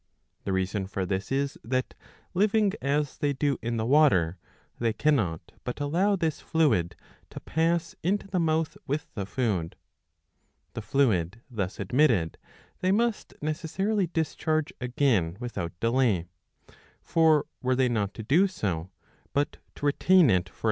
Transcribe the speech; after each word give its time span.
^ 0.41 0.43
The 0.45 0.51
reason 0.51 0.87
for 0.87 1.05
this 1.05 1.31
is 1.31 1.59
that, 1.63 1.93
living 2.33 2.71
as 2.81 3.19
they 3.19 3.33
do 3.33 3.59
in 3.61 3.77
the 3.77 3.85
water, 3.85 4.39
they 4.79 4.93
cannot 4.93 5.51
but 5.63 5.79
allow 5.79 6.15
this 6.15 6.41
fluid 6.41 6.95
to 7.29 7.39
pass 7.39 7.95
into 8.01 8.25
the 8.27 8.39
mouth 8.39 8.75
with 8.87 9.13
the 9.13 9.27
food. 9.27 9.75
The 10.73 10.81
fluid, 10.81 11.41
thus 11.51 11.79
admitted, 11.79 12.39
they 12.79 12.91
must 12.91 13.35
necessarily 13.43 14.07
discharge 14.07 14.73
again 14.81 15.37
without 15.39 15.79
delay. 15.79 16.25
For 17.03 17.45
were 17.61 17.75
they 17.75 17.87
not 17.87 18.15
to 18.15 18.23
do 18.23 18.47
so, 18.47 18.89
but 19.33 19.57
to 19.75 19.85
retain 19.85 20.31
it 20.31 20.49
for 20.49 20.53
662 20.53 20.53
a. 20.53 20.59